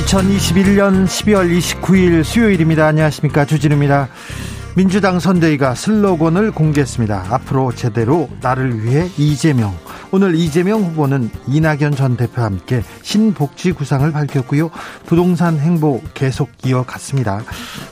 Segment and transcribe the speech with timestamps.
[0.00, 2.86] 2021년 12월 29일 수요일입니다.
[2.86, 3.44] 안녕하십니까.
[3.44, 4.08] 주진우입니다.
[4.74, 7.26] 민주당 선대위가 슬로건을 공개했습니다.
[7.28, 9.76] 앞으로 제대로 나를 위해 이재명.
[10.12, 14.70] 오늘 이재명 후보는 이낙연 전 대표와 함께 신복지 구상을 밝혔고요.
[15.06, 17.42] 부동산 행보 계속 이어갔습니다.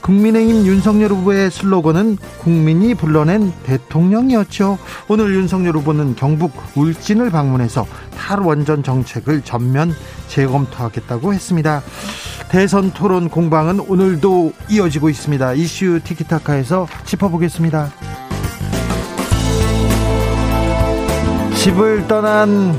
[0.02, 4.78] 국민의힘 윤석열 후보의 슬로건은 국민이 불러낸 대통령이었죠.
[5.08, 9.94] 오늘 윤석열 후보는 경북 울진을 방문해서 탈원전 정책을 전면
[10.28, 11.82] 재검토하겠다고 했습니다.
[12.50, 15.52] 대선 토론 공방은 오늘도 이어지고 있습니다.
[15.52, 18.17] 이슈 티키타카에서 짚어보겠습니다.
[21.58, 22.72] 집을 떠난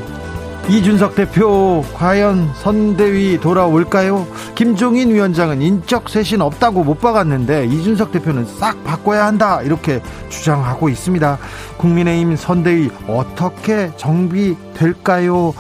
[0.70, 4.26] 이준석 대표 과연 선대위 돌아올까요?
[4.56, 11.38] 김종인 위원장은 인적 쇄신 없다고 못 박았는데 이준석 대표는 싹 바꿔야 한다 이렇게 주장하고 있습니다.
[11.78, 15.54] 국민의힘 선대위 어떻게 정비될까요?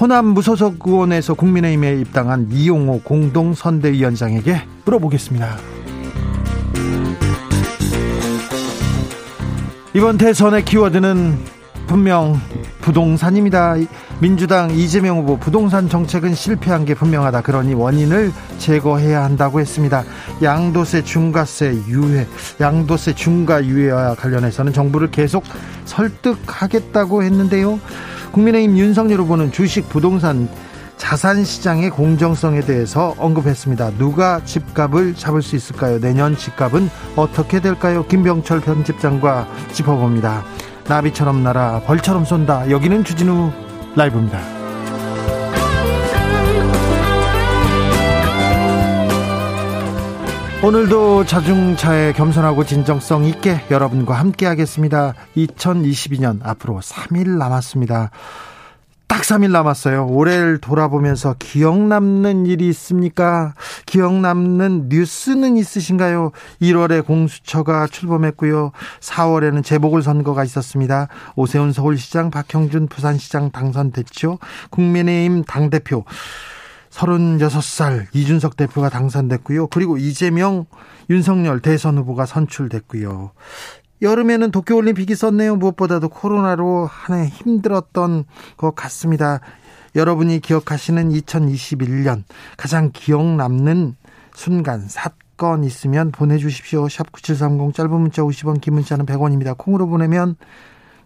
[0.00, 5.56] 호남 무소속 의원에서 국민의힘에 입당한 이용호 공동 선대위원장에게 물어보겠습니다.
[9.94, 11.53] 이번 대선의 키워드는
[11.86, 12.40] 분명
[12.80, 13.76] 부동산입니다.
[14.20, 17.42] 민주당 이재명 후보 부동산 정책은 실패한 게 분명하다.
[17.42, 20.04] 그러니 원인을 제거해야 한다고 했습니다.
[20.42, 22.26] 양도세 중과세 유예,
[22.60, 25.44] 양도세 중과 유예와 관련해서는 정부를 계속
[25.84, 27.78] 설득하겠다고 했는데요.
[28.32, 30.48] 국민의힘 윤석열 후보는 주식 부동산
[30.96, 33.92] 자산 시장의 공정성에 대해서 언급했습니다.
[33.98, 36.00] 누가 집값을 잡을 수 있을까요?
[36.00, 38.06] 내년 집값은 어떻게 될까요?
[38.06, 40.44] 김병철 편집장과 짚어봅니다.
[40.88, 42.70] 나비처럼 날아 벌처럼 쏜다.
[42.70, 43.50] 여기는 주진우
[43.96, 44.40] 라이브입니다.
[50.62, 55.12] 오늘도 자중차에 겸손하고 진정성 있게 여러분과 함께 하겠습니다.
[55.36, 58.10] 2022년 앞으로 3일 남았습니다.
[59.24, 60.06] 딱 3일 남았어요.
[60.08, 63.54] 올해를 돌아보면서 기억 남는 일이 있습니까?
[63.86, 66.32] 기억 남는 뉴스는 있으신가요?
[66.60, 68.72] 1월에 공수처가 출범했고요.
[69.00, 71.08] 4월에는 재보궐선거가 있었습니다.
[71.36, 74.38] 오세훈 서울시장, 박형준 부산시장 당선됐죠.
[74.68, 76.04] 국민의힘 당대표
[76.90, 79.68] 36살 이준석 대표가 당선됐고요.
[79.68, 80.66] 그리고 이재명,
[81.08, 83.30] 윤석열 대선 후보가 선출됐고요.
[84.02, 85.56] 여름에는 도쿄올림픽이 있었네요.
[85.56, 88.24] 무엇보다도 코로나로 한 해 힘들었던
[88.56, 89.40] 것 같습니다.
[89.94, 92.24] 여러분이 기억하시는 2021년
[92.56, 93.96] 가장 기억 남는
[94.34, 96.88] 순간, 사건 있으면 보내주십시오.
[96.88, 99.56] 샵 9730 짧은 문자 50원, 긴 문자는 100원입니다.
[99.56, 100.34] 콩으로 보내면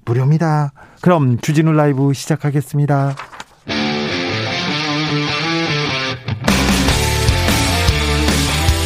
[0.06, 0.72] 무료입니다.
[1.02, 3.14] 그럼 주진우 라이브 시작하겠습니다.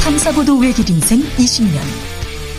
[0.05, 2.02] 탐사보도 외길 인생 20년.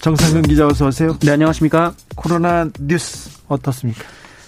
[0.00, 1.18] 정상근 기자 어서 오세요.
[1.20, 1.92] 네, 안녕하십니까?
[2.16, 4.02] 코로나 뉴스 어떻습니까?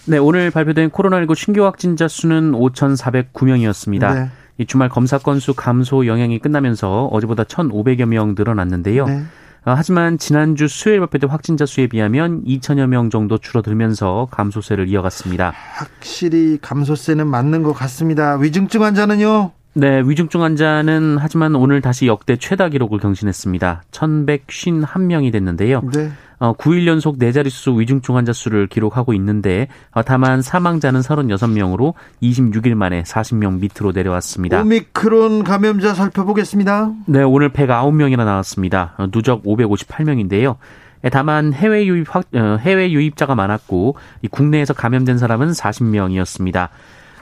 [0.06, 4.14] 네, 오늘 발표된 코로나19 신규 확진자 수는 5,409명이었습니다.
[4.14, 4.30] 네.
[4.56, 9.04] 이 주말 검사 건수 감소 영향이 끝나면서 어제보다 1,500여 명 늘어났는데요.
[9.04, 9.22] 네.
[9.64, 15.52] 아, 하지만 지난주 수요일 발표된 확진자 수에 비하면 2천여 명 정도 줄어들면서 감소세를 이어갔습니다.
[15.74, 18.36] 확실히 감소세는 맞는 것 같습니다.
[18.36, 19.52] 위중증 환자는요?
[19.74, 23.82] 네, 위중증 환자는 하지만 오늘 다시 역대 최다 기록을 경신했습니다.
[23.90, 25.80] 1,151명이 됐는데요.
[25.94, 26.10] 네.
[26.38, 32.74] 어, 9일 연속 네 자릿수 위중증 환자 수를 기록하고 있는데 어, 다만 사망자는 36명으로 26일
[32.74, 34.60] 만에 40명 밑으로 내려왔습니다.
[34.60, 36.92] 오미크론 감염자 살펴보겠습니다.
[37.06, 38.94] 네, 오늘 109명이나 나왔습니다.
[38.98, 40.56] 어, 누적 558명인데요.
[41.04, 42.22] 예, 다만 해외 유입 어,
[42.60, 43.96] 해외 유입자가 많았고
[44.30, 46.68] 국내에서 감염된 사람은 40명이었습니다.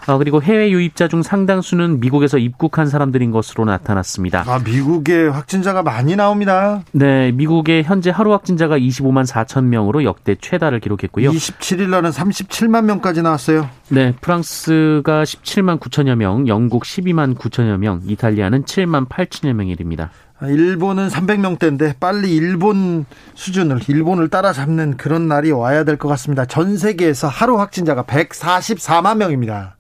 [0.07, 4.45] 어, 그리고 해외 유입자 중 상당수는 미국에서 입국한 사람들인 것으로 나타났습니다.
[4.47, 6.83] 아, 미국에 확진자가 많이 나옵니다.
[6.93, 11.31] 네, 미국의 현재 하루 확진자가 25만 4천 명으로 역대 최다를 기록했고요.
[11.31, 13.69] 27일 날은 37만 명까지 나왔어요.
[13.89, 20.11] 네, 프랑스가 17만 9천여 명, 영국 12만 9천여 명, 이탈리아는 7만 8천여 명이 됩니다.
[20.43, 23.05] 아, 일본은 300명대인데 빨리 일본
[23.35, 26.47] 수준을 일본을 따라잡는 그런 날이 와야 될 것 같습니다.
[26.47, 29.77] 전 세계에서 하루 확진자가 144만 명입니다.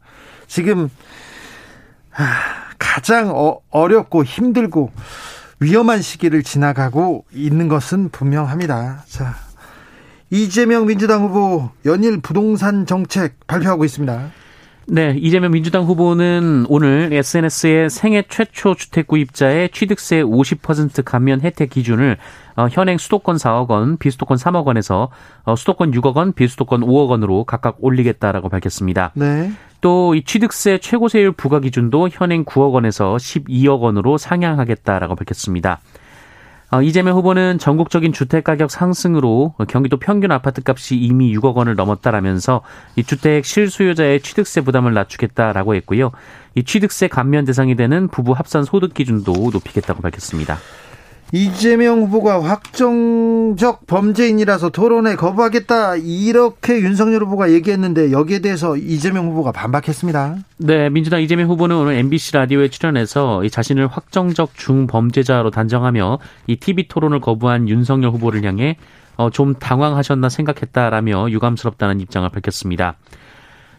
[0.50, 0.90] 지금
[2.76, 4.90] 가장 어, 어렵고 힘들고
[5.60, 9.04] 위험한 시기를 지나가고 있는 것은 분명합니다.
[9.06, 9.36] 자,
[10.28, 14.32] 이재명 민주당 후보 연일 부동산 정책 발표하고 있습니다.
[14.88, 22.16] 네, 이재명 민주당 후보는 오늘 SNS에 생애 최초 주택 구입자의 취득세 50% 감면 혜택 기준을
[22.56, 25.10] 어, 현행 수도권 4억 원, 비수도권 3억 원에서
[25.44, 29.12] 어, 수도권 6억 원, 비수도권 5억 원으로 각각 올리겠다라고 밝혔습니다.
[29.14, 29.52] 네.
[29.80, 35.80] 또 이 취득세 최고세율 부과 기준도 현행 9억 원에서 12억 원으로 상향하겠다라고 밝혔습니다.
[36.72, 42.62] 어, 이재명 후보는 전국적인 주택 가격 상승으로 경기도 평균 아파트 값이 이미 6억 원을 넘었다라면서
[42.94, 46.12] 이 주택 실수요자의 취득세 부담을 낮추겠다라고 했고요.
[46.54, 50.58] 이 취득세 감면 대상이 되는 부부 합산 소득 기준도 높이겠다고 밝혔습니다.
[51.32, 60.36] 이재명 후보가 확정적 범죄인이라서 토론에 거부하겠다 이렇게 윤석열 후보가 얘기했는데 여기에 대해서 이재명 후보가 반박했습니다.
[60.58, 66.18] 네, 민주당 이재명 후보는 오늘 MBC 라디오에 출연해서 자신을 확정적 중범죄자로 단정하며
[66.48, 68.76] 이 TV 토론을 거부한 윤석열 후보를 향해
[69.16, 72.96] 어, 좀 당황하셨나 생각했다라며 유감스럽다는 입장을 밝혔습니다.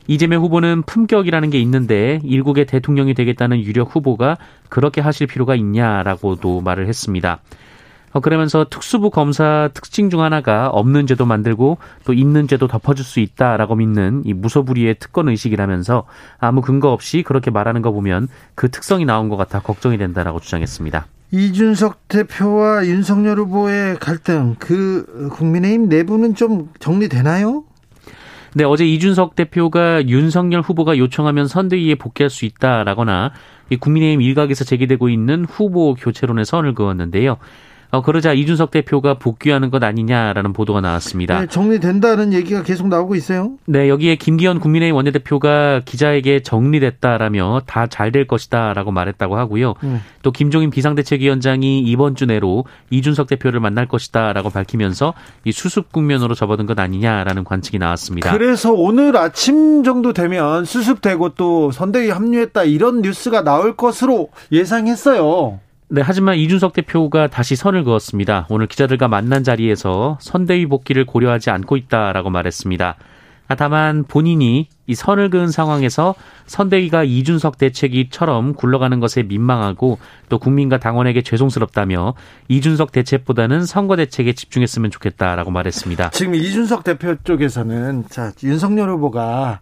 [0.08, 4.38] 이재명 후보는 품격이라는 게 있는데 일국의 대통령이 되겠다는 유력 후보가
[4.70, 7.40] 그렇게 하실 필요가 있냐라고도 말을 했습니다.
[8.14, 13.20] 어, 그러면서 특수부 검사 특징 중 하나가 없는 죄도 만들고 또 있는 죄도 덮어줄 수
[13.20, 16.04] 있다라고 믿는 이 무소불위의 특권 의식이라면서
[16.38, 21.06] 아무 근거 없이 그렇게 말하는 거 보면 그 특성이 나온 것 같아 걱정이 된다라고 주장했습니다.
[21.34, 27.64] 이준석 대표와 윤석열 후보의 갈등, 그 국민의힘 내부는 좀 정리되나요?
[28.54, 33.32] 네, 어제 이준석 대표가 윤석열 후보가 요청하면 선대위에 복귀할 수 있다라거나
[33.70, 37.38] 이 국민의힘 일각에서 제기되고 있는 후보 교체론에 선을 그었는데요.
[37.92, 41.42] 어, 그러자 이준석 대표가 복귀하는 것 아니냐라는 보도가 나왔습니다.
[41.42, 43.54] 네, 정리된다는 얘기가 계속 나오고 있어요.
[43.66, 49.76] 네, 여기에 김기현 국민의힘 원내대표가 기자에게 정리됐다라며 다 잘 될 것이다라고 말했다고 하고요.
[49.84, 50.02] 음.
[50.22, 55.14] 또 김종인 비상대책위원장이 이번 주 내로 이준석 대표를 만날 것이다라고 밝히면서
[55.46, 58.32] 이 수습 국면으로 접어든 것 아니냐라는 관측이 나왔습니다.
[58.32, 65.60] 그래서 오늘 아침 정도 되면 수습되고 또 선대위 합류했다 이런 뉴스가 나올 것으로 예상했어요.
[65.94, 68.46] 네, 하지만 이준석 대표가 다시 선을 그었습니다.
[68.48, 72.96] 오늘 기자들과 만난 자리에서 선대위 복귀를 고려하지 않고 있다라고 말했습니다.
[73.58, 76.16] 다만 본인이 이 선을 그은 상황에서
[76.46, 79.98] 선대위가 이준석 대책위처럼 굴러가는 것에 민망하고
[80.30, 82.14] 또 국민과 당원에게 죄송스럽다며
[82.48, 86.12] 이준석 대책보다는 선거 대책에 집중했으면 좋겠다라고 말했습니다.
[86.12, 89.60] 지금 이준석 대표 쪽에서는 자 윤석열 후보가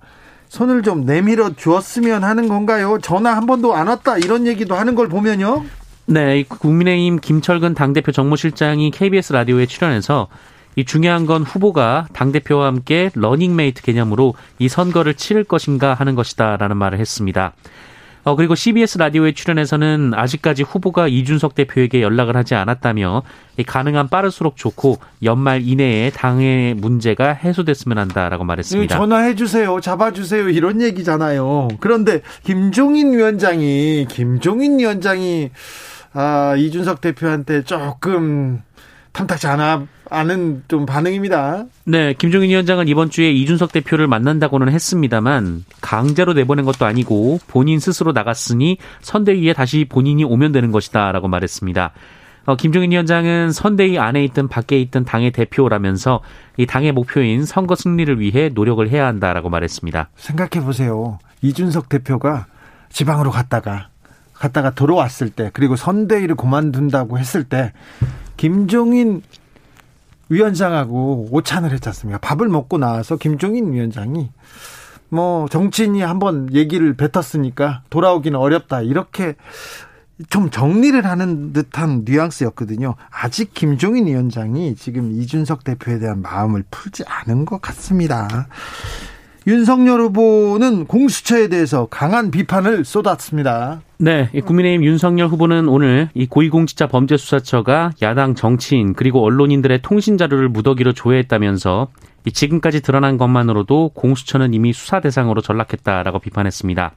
[0.49, 2.99] 손을 좀 내밀어 주었으면 하는 건가요?
[3.01, 5.63] 전화 한 번도 안 왔다 이런 얘기도 하는 걸 보면요.
[6.09, 10.27] 네, 국민의힘 김철근 당대표 정무실장이 KBS 라디오에 출연해서
[10.75, 16.77] 이 중요한 건 후보가 당대표와 함께 러닝메이트 개념으로 이 선거를 치를 것인가 하는 것이다 라는
[16.77, 17.53] 말을 했습니다.
[18.23, 23.21] 어, 그리고 CBS 라디오에 출연해서는 아직까지 후보가 이준석 대표에게 연락을 하지 않았다며
[23.65, 28.97] 가능한 빠를수록 좋고 연말 이내에 당의 문제가 해소됐으면 한다라고 말했습니다.
[28.97, 29.79] 전화해 주세요.
[29.79, 30.49] 잡아 주세요.
[30.49, 31.67] 이런 얘기잖아요.
[31.79, 35.51] 그런데 김종인 위원장이 김종인 위원장이
[36.13, 38.61] 아, 이준석 대표한테 조금
[39.11, 41.65] 탐탁지 않아 않은 좀 반응입니다.
[41.85, 48.11] 네, 김종인 위원장은 이번 주에 이준석 대표를 만난다고는 했습니다만 강제로 내보낸 것도 아니고 본인 스스로
[48.11, 51.91] 나갔으니 선대위에 다시 본인이 오면 되는 것이다라고 말했습니다.
[52.45, 56.21] 어, 김종인 위원장은 선대위 안에 있든 밖에 있든 당의 대표라면서
[56.57, 60.09] 이 당의 목표인 선거 승리를 위해 노력을 해야 한다라고 말했습니다.
[60.15, 61.19] 생각해 보세요.
[61.41, 62.47] 이준석 대표가
[62.89, 63.89] 지방으로 갔다가
[64.39, 67.73] 갔다가 들어왔을 때 그리고 선대위를 그만둔다고 했을 때
[68.37, 69.21] 김종인
[70.29, 72.19] 위원장하고 오찬을 했지 않습니까?
[72.19, 74.29] 밥을 먹고 나와서 김종인 위원장이
[75.09, 79.35] 뭐 정치인이 한번 얘기를 뱉었으니까 돌아오기는 어렵다 이렇게
[80.29, 82.95] 좀 정리를 하는 듯한 뉘앙스였거든요.
[83.09, 88.47] 아직 김종인 위원장이 지금 이준석 대표에 대한 마음을 풀지 않은 것 같습니다.
[89.47, 93.81] 윤석열 후보는 공수처에 대해서 강한 비판을 쏟았습니다.
[93.97, 100.93] 네, 국민의힘 윤석열 후보는 오늘 이 고위공직자 범죄수사처가 야당 정치인 그리고 언론인들의 통신 자료를 무더기로
[100.93, 101.87] 조회했다면서
[102.31, 106.93] 지금까지 드러난 것만으로도 공수처는 이미 수사 대상으로 전락했다라고 비판했습니다.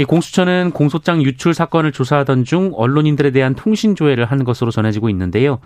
[0.00, 5.58] 이 공수처는 공소장 유출 사건을 조사하던 중 언론인들에 대한 통신 조회를 한 것으로 전해지고 있는데요.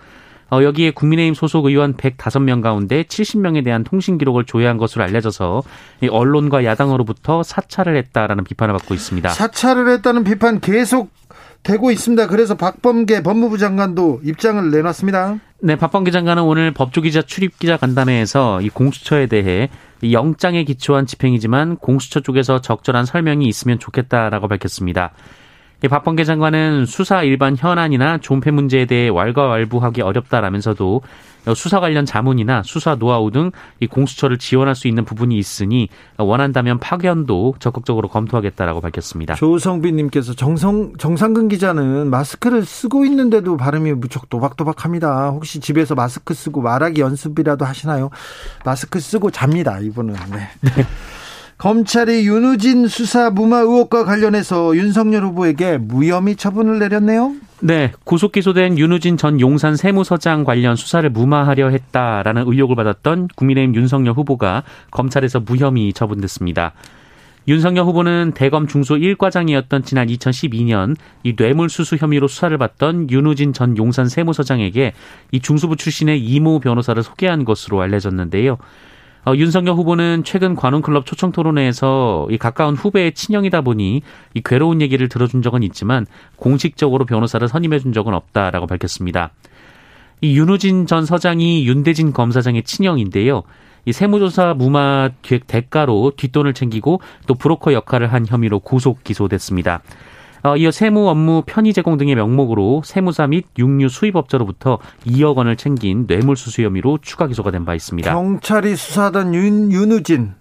[0.52, 5.62] 어, 여기에 국민의힘 소속 의원 105명 가운데 70명에 대한 통신 기록을 조회한 것으로 알려져서
[6.02, 9.30] 이 언론과 야당으로부터 사찰을 했다라는 비판을 받고 있습니다.
[9.30, 11.10] 사찰을 했다는 비판 계속
[11.62, 12.26] 되고 있습니다.
[12.26, 15.38] 그래서 박범계 법무부 장관도 입장을 내놨습니다.
[15.60, 19.70] 네, 박범계 장관은 오늘 법조기자 출입기자 간담회에서 이 공수처에 대해
[20.10, 25.12] 영장에 기초한 집행이지만 공수처 쪽에서 적절한 설명이 있으면 좋겠다라고 밝혔습니다.
[25.88, 31.02] 박범계 장관은 수사 일반 현안이나 존폐 문제에 대해 왈가왈부하기 어렵다라면서도
[31.56, 37.56] 수사 관련 자문이나 수사 노하우 등 이 공수처를 지원할 수 있는 부분이 있으니 원한다면 파견도
[37.58, 39.34] 적극적으로 검토하겠다라고 밝혔습니다.
[39.34, 45.30] 조성빈님께서 정성 정상근 기자는 마스크를 쓰고 있는데도 발음이 무척 도박도박합니다.
[45.30, 48.10] 혹시 집에서 마스크 쓰고 말하기 연습이라도 하시나요?
[48.64, 49.80] 마스크 쓰고 잡니다.
[49.80, 50.14] 이분은.
[50.30, 50.48] 네.
[50.60, 50.70] 네.
[51.62, 57.36] 검찰이 윤우진 수사 무마 의혹과 관련해서 윤석열 후보에게 무혐의 처분을 내렸네요.
[57.60, 64.14] 네, 구속 기소된 윤우진 전 용산 세무서장 관련 수사를 무마하려 했다라는 의혹을 받았던 국민의힘 윤석열
[64.14, 66.72] 후보가 검찰에서 무혐의 처분됐습니다.
[67.46, 74.08] 윤석열 후보는 대검 중소 1과장이었던 지난 2012년 이 뇌물수수 혐의로 수사를 받던 윤우진 전 용산
[74.08, 74.94] 세무서장에게
[75.30, 78.58] 이 중수부 출신의 이모 변호사를 소개한 것으로 알려졌는데요.
[79.24, 84.02] 어, 윤석열 후보는 최근 관훈클럽 초청 토론회에서 이 가까운 후배의 친형이다 보니
[84.34, 89.30] 이 괴로운 얘기를 들어준 적은 있지만 공식적으로 변호사를 선임해 준 적은 없다라고 밝혔습니다.
[90.20, 93.42] 이 윤우진 전 서장이 윤대진 검사장의 친형인데요.
[93.84, 95.10] 이 세무조사 무마
[95.46, 99.82] 대가로 뒷돈을 챙기고 또 브로커 역할을 한 혐의로 구속 기소됐습니다.
[100.44, 106.06] 어, 이어 세무 업무 편의 제공 등의 명목으로 세무사 및 육류 수입업자로부터 2억 원을 챙긴
[106.08, 108.12] 뇌물수수 혐의로 추가 기소가 된 바 있습니다.
[108.12, 110.34] 경찰이 수사하던 윤, 윤우진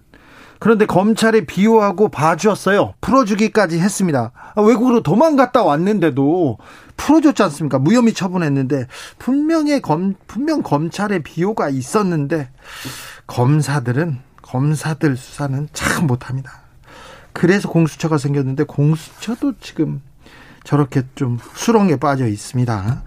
[0.58, 2.94] 그런데 검찰이 비호하고 봐주었어요.
[3.00, 4.32] 풀어주기까지 했습니다.
[4.56, 6.58] 아, 외국으로 도망갔다 왔는데도
[6.96, 7.78] 풀어줬지 않습니까?
[7.78, 8.86] 무혐의 처분했는데
[9.18, 12.50] 분명히 검 분명 검찰의 비호가 있었는데
[13.28, 16.61] 검사들은 검사들 수사는 참 못합니다.
[17.32, 20.00] 그래서 공수처가 생겼는데 공수처도 지금
[20.64, 23.02] 저렇게 좀 수렁에 빠져 있습니다.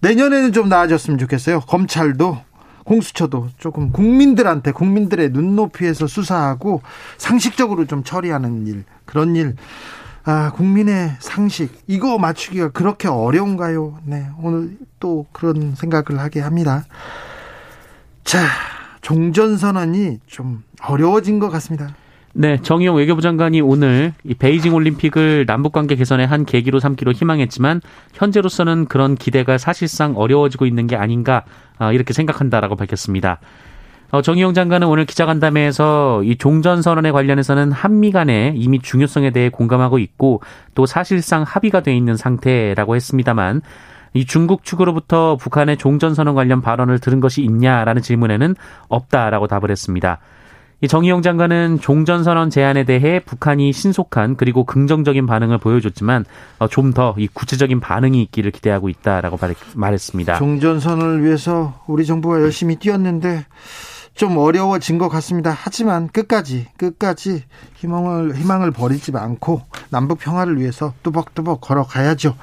[0.00, 1.60] 내년에는 좀 나아졌으면 좋겠어요.
[1.60, 2.38] 검찰도
[2.84, 6.82] 공수처도 조금 국민들한테 국민들의 눈높이에서 수사하고
[7.18, 9.56] 상식적으로 좀 처리하는 일 그런 일
[10.24, 13.98] 아, 국민의 상식 이거 맞추기가 그렇게 어려운가요?
[14.04, 16.84] 네, 오늘 또 그런 생각을 하게 합니다.
[18.24, 18.38] 자,
[19.00, 21.94] 종전선언이 좀 어려워진 것 같습니다.
[22.34, 27.80] 네, 정의용 외교부 장관이 오늘 이 베이징 올림픽을 남북 관계 개선의 한 계기로 삼기로 희망했지만
[28.12, 31.44] 현재로서는 그런 기대가 사실상 어려워지고 있는 게 아닌가
[31.78, 33.40] 아, 이렇게 생각한다라고 밝혔습니다.
[34.10, 39.98] 어, 정의용 장관은 오늘 기자간담회에서 이 종전 선언에 관련해서는 한미 간의 이미 중요성에 대해 공감하고
[39.98, 40.40] 있고
[40.74, 43.60] 또 사실상 합의가 돼 있는 상태라고 했습니다만
[44.14, 48.54] 이 중국 측으로부터 북한의 종전 선언 관련 발언을 들은 것이 있냐라는 질문에는
[48.88, 50.20] 없다라고 답을 했습니다.
[50.80, 56.24] 이 정의용 장관은 종전선언 제안에 대해 북한이 신속한 그리고 긍정적인 반응을 보여줬지만
[56.60, 59.38] 어, 좀더 이 구체적인 반응이 있기를 기대하고 있다라고
[59.74, 60.38] 말했습니다.
[60.38, 63.44] 종전선언을 위해서 우리 정부가 열심히 뛰었는데
[64.14, 65.52] 좀 어려워진 것 같습니다.
[65.56, 67.44] 하지만 끝까지 끝까지
[67.76, 72.36] 희망을 희망을 버리지 않고 남북 평화를 위해서 뚜벅뚜벅 걸어가야죠.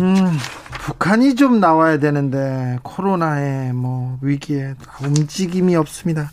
[0.00, 0.32] 음,
[0.84, 6.30] 북한이 좀 나와야 되는데 코로나의 뭐 위기에 움직임이 없습니다.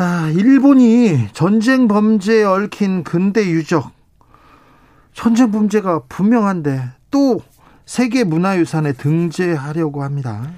[0.00, 3.90] 아, 일본이 전쟁 범죄에 얽힌 근대 유적
[5.12, 7.40] 전쟁 범죄가 분명한데 또
[7.84, 10.52] 세계 문화유산에 등재하려고 합니다.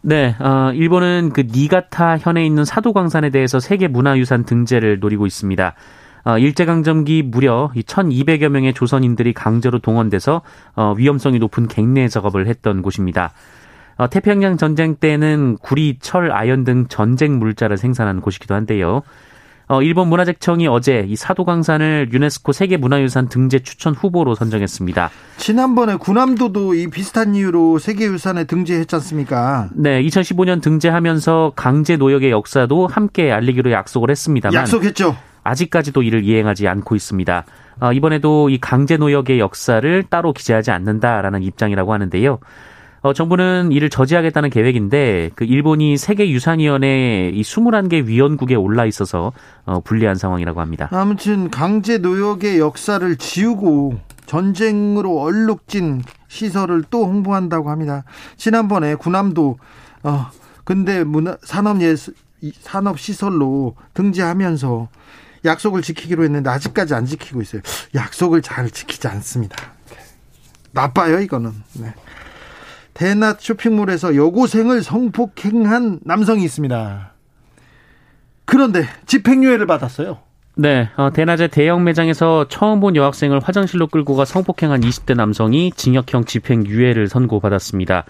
[0.00, 5.74] 네, 어, 일본은 그 니가타 현에 있는 사도광산에 대해서 세계 문화유산 등재를 노리고 있습니다.
[6.24, 10.40] 어, 일제강점기 무려 1,200여 명의 조선인들이 강제로 동원돼서
[10.76, 13.32] 어, 위험성이 높은 갱내 작업을 했던 곳입니다.
[13.98, 19.02] 어, 태평양 전쟁 때는 구리, 철, 아연 등 전쟁 물자를 생산하는 곳이기도 한데요.
[19.66, 25.10] 어, 일본 문화재청이 어제 이 사도광산을 유네스코 세계문화유산 등재 추천 후보로 선정했습니다.
[25.36, 29.68] 지난번에 군함도도 이 비슷한 이유로 세계유산에 등재했지 않습니까?
[29.74, 35.16] 네, 2015년 등재하면서 강제 노역의 역사도 함께 알리기로 약속을 했습니다만 약속했죠.
[35.42, 37.44] 아직까지도 이를 이행하지 않고 있습니다.
[37.80, 42.38] 어, 이번에도 이 강제 노역의 역사를 따로 기재하지 않는다라는 입장이라고 하는데요.
[43.00, 49.32] 어, 정부는 이를 저지하겠다는 계획인데 그 일본이 세계 유산위원회 이 21개 위원국에 올라 있어서
[49.64, 50.88] 어, 불리한 상황이라고 합니다.
[50.90, 58.04] 아무튼 강제 노역의 역사를 지우고 전쟁으로 얼룩진 시설을 또 홍보한다고 합니다.
[58.36, 59.58] 지난번에 군함도
[60.02, 60.26] 어
[60.64, 62.14] 근데 문화 산업 예술
[62.60, 64.88] 산업 시설로 등재하면서
[65.44, 67.62] 약속을 지키기로 했는데 아직까지 안 지키고 있어요.
[67.94, 69.56] 약속을 잘 지키지 않습니다.
[70.72, 71.52] 나빠요, 이거는.
[71.74, 71.94] 네.
[72.98, 77.12] 대낮 쇼핑몰에서 여고생을 성폭행한 남성이 있습니다.
[78.44, 80.18] 그런데 집행유예를 받았어요.
[80.56, 86.24] 네, 어, 대낮에 대형 매장에서 처음 본 여학생을 화장실로 끌고 가 성폭행한 20대 남성이 징역형
[86.24, 88.04] 집행유예를 선고받았습니다.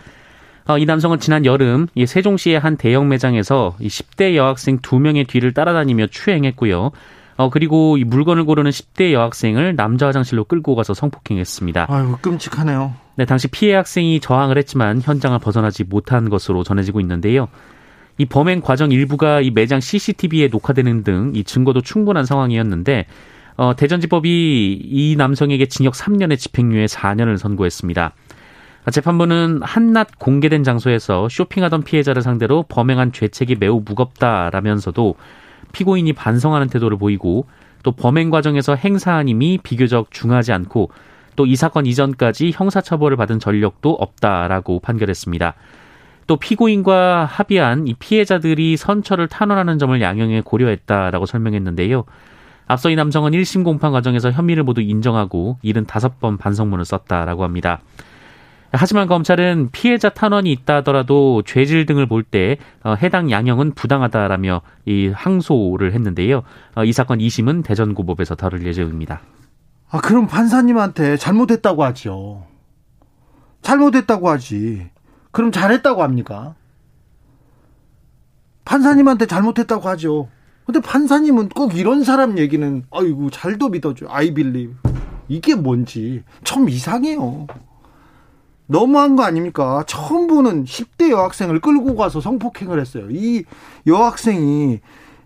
[0.69, 5.53] 어, 이 남성은 지난 여름 이 세종시의 한 대형 매장에서 이 10대 여학생 2명의 뒤를
[5.53, 6.93] 따라다니며 추행했고요.
[7.39, 11.87] 어, 그리고 이 물건을 고르는 10대 여학생을 남자 화장실로 끌고 가서 성폭행했습니다.
[11.89, 12.95] 아유, 끔찍하네요.
[13.15, 17.49] 네, 당시 피해 학생이 저항을 했지만 현장을 벗어나지 못한 것으로 전해지고 있는데요.
[18.19, 23.07] 이 범행 과정 일부가 이 매장 CCTV에 녹화되는 등 이 증거도 충분한 상황이었는데
[23.57, 28.15] 어, 대전지법이 이 남성에게 징역 3년의 집행유예 4년을 선고했습니다.
[28.91, 35.15] 재판부는 한낮 공개된 장소에서 쇼핑하던 피해자를 상대로 범행한 죄책이 매우 무겁다라면서도
[35.73, 37.47] 피고인이 반성하는 태도를 보이고
[37.83, 40.91] 또 범행 과정에서 행사한 힘이 비교적 중하지 않고
[41.39, 45.55] 또 이 사건 이전까지 형사처벌을 받은 전력도 없다라고 판결했습니다.
[46.27, 52.05] 또 피고인과 합의한 이 피해자들이 선처를 탄원하는 점을 양형에 고려했다라고 설명했는데요.
[52.67, 57.81] 앞서 이 남성은 1심 공판 과정에서 혐의를 모두 인정하고 75번 반성문을 썼다라고 합니다.
[58.73, 65.95] 하지만 검찰은 피해자 탄원이 있다 하더라도 죄질 등을 볼때 어, 해당 양형은 부당하다라며 이 항소를
[65.95, 66.43] 했는데요.
[66.75, 69.21] 어, 이 사건 2심은 대전고법에서 다룰 예정입니다.
[69.91, 72.47] 아, 그럼 판사님한테 잘못했다고 하죠.
[73.63, 74.91] 잘못했다고 하지.
[75.31, 76.55] 그럼 잘했다고 합니까?
[78.67, 80.29] 판사님한테 잘못했다고 하죠.
[80.67, 84.07] 근데 판사님은 꼭 이런 사람 얘기는 아이고 잘도 믿어줘.
[84.11, 84.69] 아이 빌리.
[85.29, 87.47] 이게 뭔지 참 이상해요.
[88.69, 89.83] 너무한 거 아닙니까?
[89.87, 93.09] 처음 보는 10대 여학생을 끌고 가서 성폭행을 했어요.
[93.11, 93.45] 이
[93.87, 94.81] 여학생이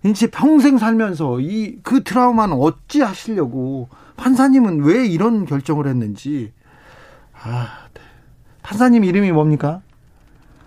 [0.04, 6.52] 이제 평생 살면서 이 그 트라우마는 어찌 하시려고 판사님은 왜 이런 결정을 했는지
[7.42, 8.00] 아 네.
[8.62, 9.80] 판사님 이름이 뭡니까?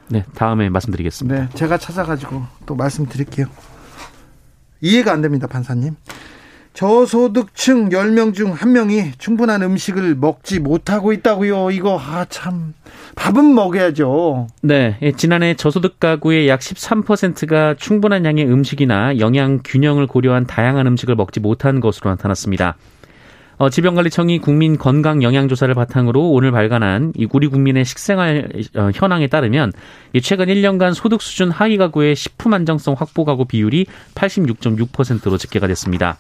[0.10, 1.40] 네, 다음에 말씀드리겠습니다.
[1.40, 3.48] 네, 제가 찾아가지고 또 말씀드릴게요.
[4.82, 5.96] 이해가 안 됩니다, 판사님.
[6.76, 11.72] 저소득층 10명 중 1명이 충분한 음식을 먹지 못하고 있다고요.
[11.72, 12.74] 이거 아 참
[13.16, 14.48] 밥은 먹여야죠.
[14.62, 21.16] 네, 예, 지난해 저소득 가구의 약 13%가 충분한 양의 음식이나 영양 균형을 고려한 다양한 음식을
[21.16, 22.76] 먹지 못한 것으로 나타났습니다.
[23.58, 29.28] 어, 질병관리청이 국민 건강 영양 조사를 바탕으로 오늘 발간한 이 우리 국민의 식생활 어, 현황에
[29.28, 29.72] 따르면
[30.12, 36.18] 이 최근 1년간 소득 수준 하위 가구의 식품 안정성 확보 가구 비율이 86.6%로 집계가 됐습니다.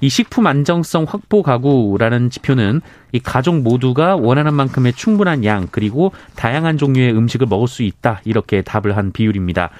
[0.00, 2.80] 이 식품 안정성 확보 가구라는 지표는
[3.12, 8.62] 이 가족 모두가 원하는 만큼의 충분한 양 그리고 다양한 종류의 음식을 먹을 수 있다 이렇게
[8.62, 9.70] 답을 한 비율입니다.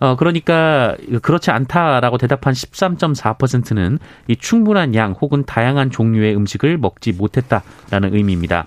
[0.00, 3.98] 어, 그러니까 그렇지 않다라고 대답한 13.4%는
[4.28, 8.66] 이 충분한 양 혹은 다양한 종류의 음식을 먹지 못했다라는 의미입니다.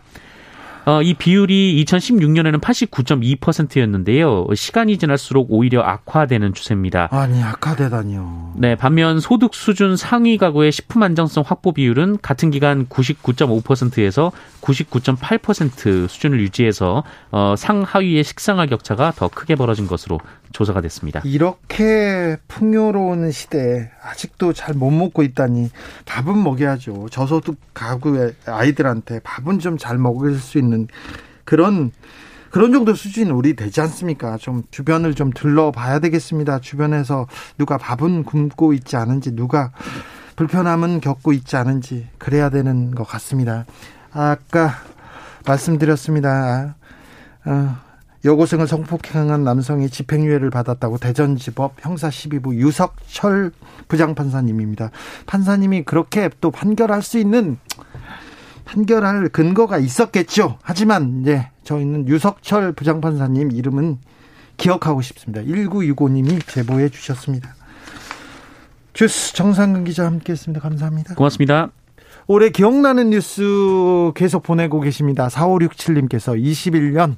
[0.87, 4.47] 어, 이 비율이 2016년에는 89.2%였는데요.
[4.55, 7.09] 시간이 지날수록 오히려 악화되는 추세입니다.
[7.11, 8.53] 아니, 악화되다니요.
[8.55, 16.39] 네, 반면 소득 수준 상위 가구의 식품 안정성 확보 비율은 같은 기간 99.5%에서 99.8% 수준을
[16.39, 21.21] 유지해서 어, 상하위의 식생활 격차가 더 크게 벌어진 것으로 조사가 됐습니다.
[21.25, 25.69] 이렇게 풍요로운 시대에 아직도 잘 못 먹고 있다니
[26.05, 27.07] 밥은 먹여야죠.
[27.09, 30.87] 저소득 가구의 아이들한테 밥은 좀 잘 먹을 수 있는
[31.45, 31.91] 그런
[32.49, 34.37] 그런 정도 수준 우리 되지 않습니까?
[34.37, 36.59] 좀 주변을 좀 둘러봐야 되겠습니다.
[36.59, 39.71] 주변에서 누가 밥은 굶고 있지 않은지 누가
[40.37, 43.65] 불편함은 겪고 있지 않은지 그래야 되는 것 같습니다.
[44.13, 44.71] 아까
[45.45, 46.75] 말씀드렸습니다.
[47.45, 47.77] 어,
[48.25, 53.51] 여고생을 성폭행한 남성이 집행유예를 받았다고 대전지법 형사 12부 유석철
[53.87, 54.91] 부장판사님입니다.
[55.25, 57.57] 판사님이 그렇게 또 판결할 수 있는
[58.65, 60.57] 판결할 근거가 있었겠죠.
[60.61, 63.99] 하지만 이제 저희는 유석철 부장판사님 이름은
[64.57, 65.41] 기억하고 싶습니다.
[65.43, 67.55] 1965님이 제보해 주셨습니다.
[68.93, 70.59] 주스 정상근 기자 함께했습니다.
[70.59, 71.15] 감사합니다.
[71.15, 71.69] 고맙습니다.
[72.25, 75.27] 올해 기억나는 뉴스 계속 보내고 계십니다.
[75.27, 77.15] 4567님께서 21년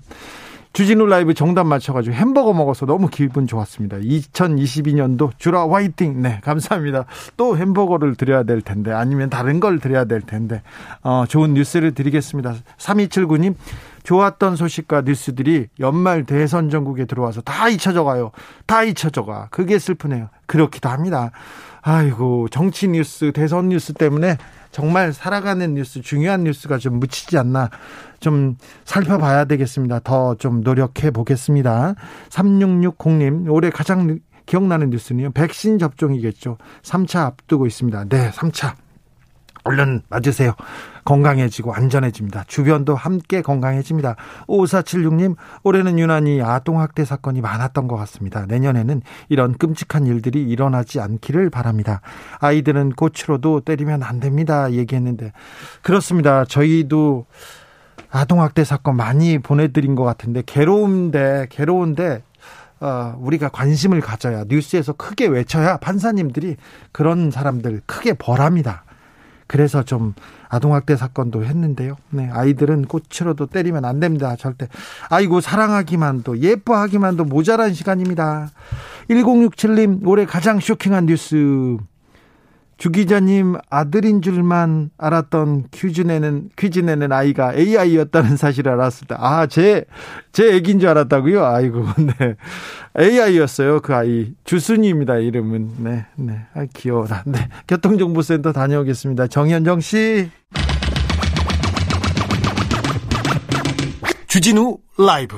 [0.74, 3.98] 주진우 라이브 정답 맞춰가지고 햄버거 먹어서 너무 기분 좋았습니다.
[3.98, 6.22] 2022년도 주라 화이팅.
[6.22, 7.06] 네, 감사합니다.
[7.38, 10.62] 또 햄버거를 드려야 될 텐데 아니면 다른 걸 드려야 될 텐데
[11.02, 12.56] 어, 좋은 뉴스를 드리겠습니다.
[12.78, 13.56] 3279님
[14.04, 18.32] 좋았던 소식과 뉴스들이 연말 대선 전국에 들어와서 다 잊혀져 가요.
[18.66, 19.48] 다 잊혀져 가.
[19.52, 20.30] 그게 슬프네요.
[20.46, 21.32] 그렇기도 합니다.
[21.82, 24.38] 아이고, 정치 뉴스, 대선 뉴스 때문에
[24.72, 27.70] 정말 살아가는 뉴스, 중요한 뉴스가 좀 묻히지 않나
[28.20, 30.00] 좀 살펴봐야 되겠습니다.
[30.00, 31.96] 더 좀 노력해 보겠습니다.
[32.30, 35.32] 3660님, 올해 가장 기억나는 뉴스는요.
[35.32, 36.58] 백신 접종이겠죠.
[36.84, 38.06] 3차 앞두고 있습니다.
[38.10, 38.76] 네, 3차.
[39.64, 40.54] 얼른 맞으세요.
[41.10, 42.44] 건강해지고 안전해집니다.
[42.46, 44.16] 주변도 함께 건강해집니다.
[44.48, 48.46] 5476님, 올해는 유난히 아동학대 사건이 많았던 것 같습니다.
[48.46, 52.02] 내년에는 이런 끔찍한 일들이 일어나지 않기를 바랍니다.
[52.38, 54.72] 아이들은 꽃으로도 때리면 안 됩니다.
[54.72, 55.32] 얘기했는데.
[55.82, 56.46] 그렇습니다.
[56.46, 57.26] 저희도
[58.12, 62.22] 아동학대 사건 많이 보내드린 것 같은데, 괴로운데, 괴로운데,
[62.82, 66.58] 어, 우리가 관심을 가져야 뉴스에서 크게 외쳐야 판사님들이
[66.92, 68.84] 그런 사람들 크게 벌합니다.
[69.50, 70.14] 그래서 좀
[70.48, 71.96] 아동학대 사건도 했는데요.
[72.12, 74.36] 네, 아이들은 꽃으로도 때리면 안 됩니다.
[74.36, 74.68] 절대.
[75.10, 78.52] 아이고, 사랑하기만도, 예뻐하기만도 모자란 시간입니다.
[79.10, 81.78] 1067님, 올해 가장 쇼킹한 뉴스.
[82.80, 88.72] 주 기자님 아들인 줄만 알았던 퀴즈 내는 퀴즈 내는 아이가 AI였다는 사실을
[89.06, 89.84] 때, 아, 제,
[90.32, 91.46] 제 애기인 줄 알았다고요?
[91.46, 91.84] 아이고,
[92.20, 92.36] 네.
[92.98, 94.32] AI였어요, 그 아이.
[94.46, 95.72] 주순이입니다, 이름은.
[95.80, 96.46] 네, 네.
[96.54, 97.24] 아, 귀여워라.
[97.26, 97.50] 네.
[97.68, 99.28] 교통정보센터 다녀오겠습니다.
[99.28, 100.32] 정현정 씨.
[104.28, 105.36] 주진우 라이브.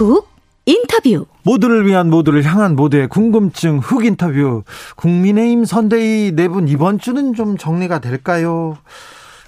[0.00, 0.28] 훅
[0.64, 4.62] 인터뷰 모두를 위한 모두를 향한 모두의 궁금증 훅 인터뷰
[4.96, 8.78] 국민의힘 선대위 내분 이번 주는 좀 정리가 될까요?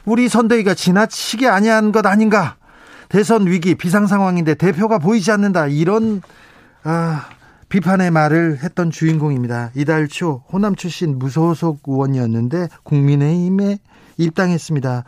[0.04, 2.56] 우리 선대위가 지나치게 아니한 것 아닌가?
[3.08, 6.20] 대선 위기 비상 상황인데 대표가 보이지 않는다 이런
[6.82, 7.26] 아,
[7.68, 9.70] 비판의 말을 했던 주인공입니다.
[9.74, 13.78] 이달 초 호남 출신 무소속 의원이었는데 국민의힘에
[14.18, 15.04] 입당했습니다.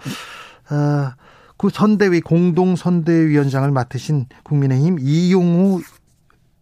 [0.69, 1.15] 아,
[1.57, 5.81] 그 선대위 공동 선대위원장을 맡으신 국민의힘 이용우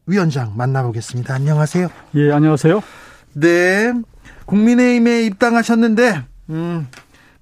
[0.06, 1.34] 위원장 만나보겠습니다.
[1.34, 1.88] 안녕하세요.
[2.16, 2.82] 예, 안녕하세요.
[3.34, 3.92] 네,
[4.46, 6.86] 국민의힘에 입당하셨는데 음,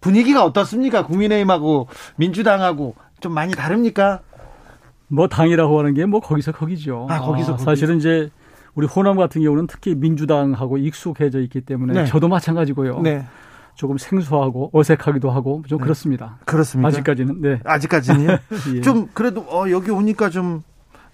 [0.01, 1.07] 분위기가 어떻습니까?
[1.07, 4.21] 국민의힘하고 민주당하고 좀 많이 다릅니까?
[5.09, 7.07] 뭐 당이라고 하는 게 뭐 거기서 거기죠.
[7.11, 8.31] 아, 거기서 아, 사실은 이제
[8.77, 12.07] 우리 호남 같은 경우는 특히 민주당하고 익숙해져 있기 때문에 네.
[12.07, 13.01] 저도 마찬가지고요.
[13.01, 13.27] 네.
[13.81, 15.85] 조금 생소하고 어색하기도 하고 좀 네.
[15.85, 16.37] 그렇습니다.
[16.45, 16.89] 그렇습니다.
[16.89, 17.61] 아직까지는 네.
[17.65, 18.39] 아직까지는요.
[18.77, 18.81] 예.
[18.83, 20.63] 좀 그래도 어, 여기 오니까 좀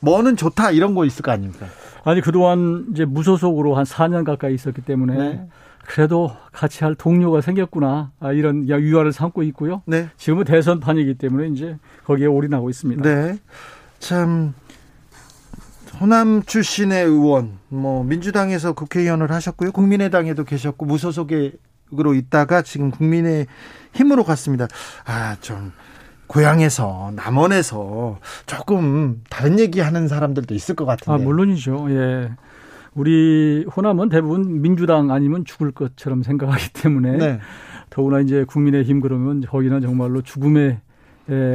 [0.00, 1.66] 뭐는 좋다 이런 거 있을 거 아닙니까?
[2.02, 5.48] 아니 그동안 이제 무소속으로 한 4년 가까이 있었기 때문에 네.
[5.86, 9.82] 그래도 같이 할 동료가 생겼구나 아, 이런 유화를 삼고 있고요.
[9.86, 10.08] 네.
[10.16, 13.00] 지금은 대선판이기 때문에 이제 거기에 올인하고 있습니다.
[13.00, 13.38] 네.
[14.00, 14.54] 참
[16.00, 21.52] 호남 출신의 의원, 뭐 민주당에서 국회의원을 하셨고요, 국민의당에도 계셨고 무소속에
[21.92, 23.46] 으로 있다가 지금 국민의
[23.92, 24.66] 힘으로 갔습니다.
[25.04, 25.72] 아, 좀
[26.26, 31.12] 고향에서 남원에서 조금 다른 얘기 하는 사람들도 있을 것 같은데.
[31.12, 31.86] 아, 물론이죠.
[31.90, 32.30] 예.
[32.94, 37.40] 우리 호남은 대부분 민주당 아니면 죽을 것처럼 생각하기 때문에 네.
[37.90, 40.80] 더구나 이제 국민의힘 그러면 거기는 정말로 죽음의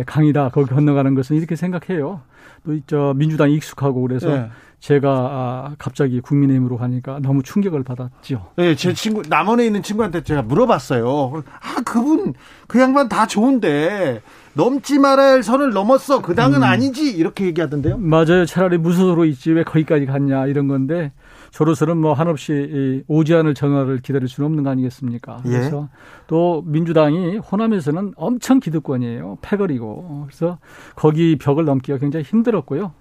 [0.06, 0.50] 강이다.
[0.50, 2.22] 거기 건너가는 것은 이렇게 생각해요.
[2.64, 4.50] 또 저 민주당 익숙하고 그래서 네.
[4.82, 8.48] 제가 아, 갑자기 국민의힘으로 가니까 너무 충격을 받았죠.
[8.56, 11.44] 네, 제 친구 남원에 있는 친구한테 제가 물어봤어요.
[11.62, 12.34] 아 그분
[12.68, 16.24] 그 양반 다 좋은데 넘지 말아야 할 선을 넘었어.
[16.24, 16.64] 그 당은 음.
[16.64, 18.00] 아니지 이렇게 얘기하던데요.
[18.00, 18.46] 맞아요.
[18.48, 21.12] 차라리 무소속으로 있지 왜 거기까지 갔냐 이런 건데
[21.52, 25.44] 저로서는 뭐 한없이 오지 않을 전화를 기다릴 수는 없는 거 아니겠습니까?
[25.46, 25.50] 예.
[25.50, 25.98] 그래서 예.
[26.26, 29.38] 또 민주당이 호남에서는 엄청 기득권이에요.
[29.42, 30.58] 패거리고 그래서
[30.96, 32.94] 거기 벽을 넘기가 굉장히 힘들었고요.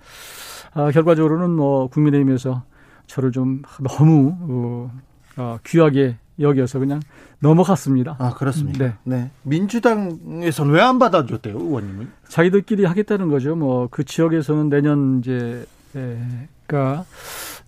[0.75, 2.63] 아, 결과적으로는 뭐 국민의힘에서
[3.07, 4.91] 저를 좀 너무 어,
[5.37, 7.01] 어, 귀하게 여기서 그냥
[7.41, 8.17] 넘어갔습니다.
[8.19, 8.85] 아 그렇습니까?
[8.85, 8.95] 네.
[9.05, 9.31] 네.
[9.43, 12.09] 민주당에서는 왜 안 받아줬대요, 의원님은?
[12.29, 13.57] 자기들끼리 하겠다는 거죠.
[13.57, 16.19] 뭐 그 지역에서는 내년 이제 에,
[16.67, 17.05] 그러니까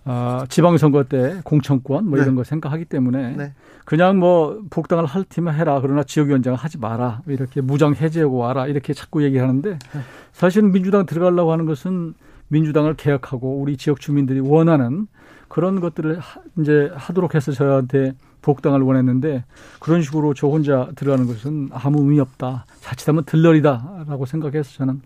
[0.05, 2.23] 어, 지방선거 때 공천권 뭐 네.
[2.23, 3.53] 이런 거 생각하기 때문에 네.
[3.85, 8.93] 그냥 뭐 복당을 할 팀은 해라 그러나 지역위원장을 하지 마라 이렇게 무장 해제하고 와라 이렇게
[8.93, 10.01] 자꾸 얘기하는데 네.
[10.31, 12.13] 사실은 민주당 들어가려고 하는 것은
[12.53, 15.07] 민주당을 개혁하고 우리 지역 주민들이 원하는
[15.47, 16.19] 그런 것들을
[16.59, 19.43] 이제 하도록 해서 저한테 복당을 원했는데
[19.79, 22.65] 그런 식으로 저 혼자 들어가는 것은 아무 의미 없다.
[22.81, 25.01] 자칫하면 들러리다라고 생각해서 저는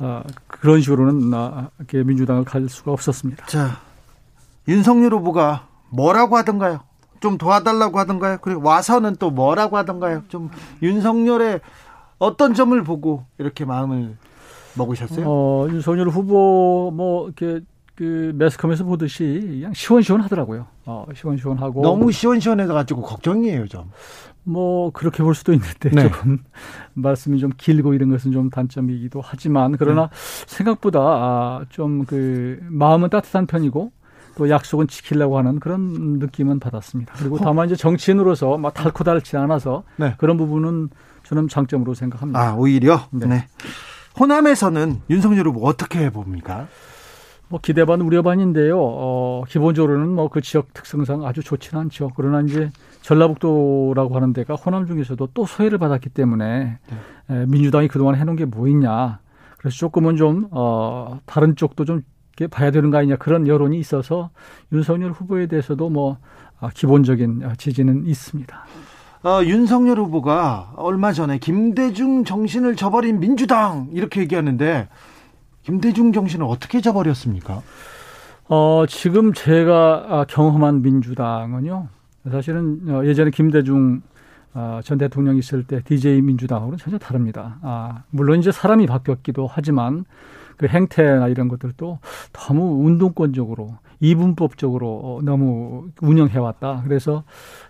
[0.00, 3.46] 어, 그런 식으로는 어, 민주당을 갈 수가 없었습니다.
[3.46, 3.78] 자,
[4.68, 6.80] 윤석열 후보가 뭐라고 하던가요?
[7.20, 8.38] 좀 도와달라고 하던가요?
[8.40, 10.24] 그리고 와서는 또 뭐라고 하던가요?
[10.28, 10.50] 좀
[10.82, 11.60] 윤석열의
[12.18, 14.16] 어떤 점을 보고 이렇게 마음을
[14.74, 15.24] 먹으셨어요?
[15.28, 20.66] 어, 윤석열 후보 뭐 이렇게 그 매스컴에서 보듯이 그냥 시원시원하더라고요.
[20.86, 23.90] 어, 시원시원하고 너무 시원시원해서 가지고 걱정이에요, 좀.
[24.42, 26.04] 뭐 그렇게 볼 수도 있는데 네.
[26.08, 26.38] 조금
[26.94, 30.44] 말씀이 좀 길고 이런 것은 좀 단점이기도 하지만 그러나 네.
[30.46, 33.92] 생각보다 아, 좀 그 마음은 따뜻한 편이고
[34.36, 37.12] 또 약속은 지키려고 하는 그런 느낌은 받았습니다.
[37.18, 40.14] 그리고 다만 이제 정치인으로서 막 달고 달지 않아서 네.
[40.16, 40.88] 그런 부분은
[41.24, 42.40] 저는 장점으로 생각합니다.
[42.40, 43.46] 아 오히려 네.
[44.14, 44.20] 네.
[44.20, 46.68] 호남에서는 윤석열 후보 어떻게 봅니까?
[47.48, 48.76] 뭐 기대 반 우려 반인데요.
[48.80, 52.10] 어, 기본적으로는 뭐 그 지역 특성상 아주 좋지는 않죠.
[52.14, 52.70] 그러나 이제
[53.02, 56.78] 전라북도라고 하는 데가 호남 중에서도 또 소외를 받았기 때문에
[57.28, 57.34] 네.
[57.42, 59.18] 에, 민주당이 그동안 해놓은 게 뭐 있냐.
[59.58, 62.02] 그래서 조금은 좀 어, 다른 쪽도 좀
[62.50, 64.30] 봐야 되는 거 아니냐 그런 여론이 있어서
[64.72, 66.16] 윤석열 후보에 대해서도 뭐
[66.60, 68.64] 아, 기본적인 지지는 있습니다.
[69.22, 74.88] 어, 윤석열 후보가 얼마 전에 김대중 정신을 저버린 민주당 이렇게 얘기하는데
[75.62, 77.60] 김대중 정신을 어떻게 저버렸습니까?
[78.48, 81.88] 어, 지금 제가 아, 경험한 민주당은요.
[82.30, 84.00] 사실은 어, 예전에 김대중
[84.54, 87.58] 어, 전 대통령이 있을 때 DJ 민주당하고는 전혀 다릅니다.
[87.60, 90.06] 아, 물론 이제 사람이 바뀌었기도 하지만
[90.56, 91.98] 그 행태나 이런 것들도
[92.32, 96.82] 너무 운동권적으로 이분법적으로 어, 너무 운영해왔다.
[96.84, 97.24] 그래서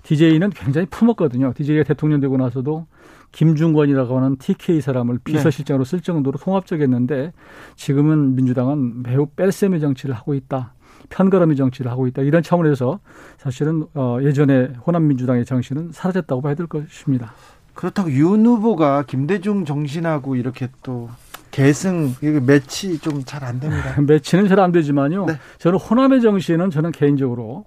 [0.04, 1.52] DJ는 굉장히 품었거든요.
[1.54, 2.86] DJ가 대통령 되고 나서도
[3.32, 5.32] 김중권이라고 하는 TK 사람을 네.
[5.32, 7.32] 비서실장으로 쓸 정도로 통합적이었는데
[7.76, 10.74] 지금은 민주당은 매우 뺄셈의 정치를 하고 있다.
[11.08, 12.22] 편가름의 정치를 하고 있다.
[12.22, 13.00] 이런 차원에서
[13.38, 17.32] 사실은 어 예전에 호남 민주당의 정신은 사라졌다고 봐야 될 것입니다.
[17.74, 21.08] 그렇다고 윤 후보가 김대중 정신하고 이렇게 또
[21.50, 24.00] 계승 이게 매치 좀 잘 안 됩니다.
[24.02, 25.26] 매치는 잘 안 되지만요.
[25.26, 25.38] 네.
[25.58, 27.64] 저는 호남의 정신은 저는 개인적으로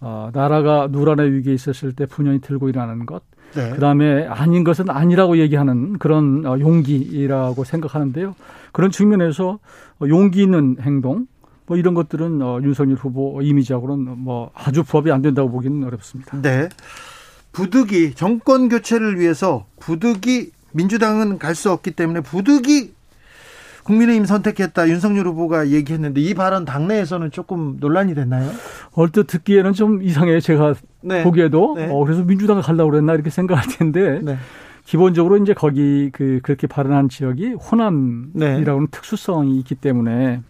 [0.00, 3.22] 어, 나라가 누란의 위기에 있었을 때 분연히 들고 일하는 것,
[3.54, 3.70] 네.
[3.70, 8.34] 그다음에 아닌 것은 아니라고 얘기하는 그런 어, 용기라고 생각하는데요.
[8.72, 9.58] 그런 측면에서
[10.00, 11.26] 어, 용기 있는 행동,
[11.66, 16.40] 뭐 이런 것들은 어, 윤석열 후보 이미지하고는 뭐 아주 부합이 안 된다고 보기는 어렵습니다.
[16.40, 16.68] 네.
[17.52, 22.94] 부득이 정권 교체를 위해서 부득이 민주당은 갈 수 없기 때문에 부득이
[23.90, 28.48] 국민의힘 선택했다 윤석열 후보가 얘기했는데 이 발언 당내에서는 조금 논란이 됐나요?
[28.92, 30.38] 얼뜻 듣기에는 좀 이상해요.
[30.38, 31.24] 제가 네.
[31.24, 31.88] 보기에도 네.
[31.90, 34.36] 어, 그래서 민주당을 가려고 그랬나 이렇게 생각할 텐데 네.
[34.84, 38.90] 기본적으로 이제 거기 그 그렇게 발언한 지역이 호남이라고는 네.
[38.90, 40.40] 특수성이 있기 때문에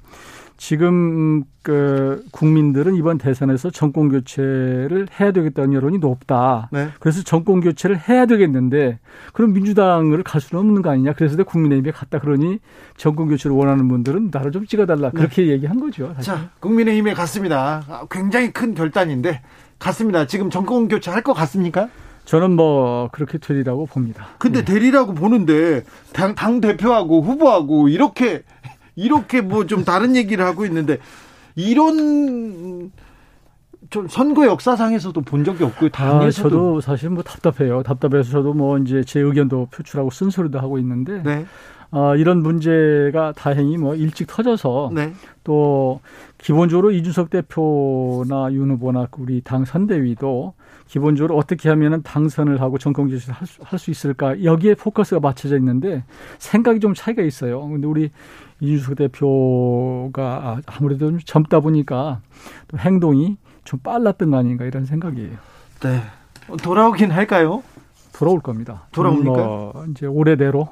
[0.60, 6.68] 지금 그 국민들은 이번 대선에서 정권 교체를 해야 되겠다는 여론이 높다.
[6.70, 6.90] 네.
[7.00, 8.98] 그래서 정권 교체를 해야 되겠는데
[9.32, 11.14] 그럼 민주당을 갈 수는 없는 거 아니냐.
[11.14, 12.58] 그래서 국민의힘에 갔다 그러니
[12.98, 15.12] 정권 교체를 원하는 분들은 나를 좀 찍어달라.
[15.12, 15.16] 네.
[15.16, 15.48] 그렇게 네.
[15.48, 16.12] 얘기한 거죠.
[16.16, 16.34] 사실.
[16.34, 17.82] 자, 국민의힘에 갔습니다.
[18.10, 19.40] 굉장히 큰 결단인데
[19.78, 20.26] 갔습니다.
[20.26, 21.88] 지금 정권 교체 할 것 같습니까?
[22.26, 24.26] 저는 뭐 그렇게 되리라고 봅니다.
[24.38, 24.74] 근데 네.
[24.74, 28.42] 되리라고 보는데 당, 당 대표하고 후보하고 이렇게
[28.96, 30.98] 이렇게 뭐 좀 다른 얘기를 하고 있는데
[31.56, 32.90] 이런
[33.90, 35.90] 좀 선거 역사상에서도 본 적이 없고요.
[35.90, 37.82] 당에서도 아, 저도 사실 뭐 답답해요.
[37.82, 41.44] 답답해서 저도 뭐 이제 제 의견도 표출하고 쓴소리도 하고 있는데 네.
[41.90, 45.12] 어, 이런 문제가 다행히 뭐 일찍 터져서 네.
[45.42, 46.00] 또
[46.38, 50.54] 기본적으로 이준석 대표나 윤 후보나 우리 당 선대위도
[50.90, 56.02] 기본적으로 어떻게 하면은 당선을 하고 정권 개시를 할수 있을까 여기에 포커스가 맞춰져 있는데
[56.38, 57.60] 생각이 좀 차이가 있어요.
[57.68, 58.10] 근데 우리
[58.58, 62.20] 이준석 대표가 아무래도 좀 젊다 보니까
[62.66, 65.36] 또 행동이 좀 빨랐던 거 아닌가 이런 생각이에요.
[65.84, 66.02] 네.
[66.60, 67.62] 돌아오긴 할까요?
[68.12, 68.88] 돌아올 겁니다.
[68.90, 69.32] 돌아옵니까?
[69.32, 70.70] 뭐 이제 올해대로